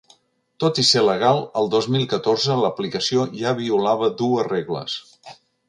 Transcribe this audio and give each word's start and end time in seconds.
Tot 0.61 0.79
i 0.83 0.85
ser 0.91 1.03
legal 1.07 1.41
el 1.61 1.69
dos 1.73 1.89
mil 1.97 2.07
catorze, 2.15 2.57
l’aplicació 2.63 3.29
ja 3.45 3.55
violava 3.63 4.13
dues 4.25 4.51
regles. 4.53 4.99